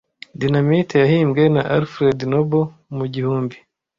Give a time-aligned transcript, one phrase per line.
[0.39, 3.55] Dynamite yahimbwe na Alfred Nobel mu gihumbi.